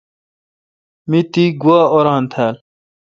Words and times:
می 1.09 1.19
تی 1.31 1.45
گوا 1.61 1.79
اُوران 1.93 2.23
تھال۔ 2.31 2.55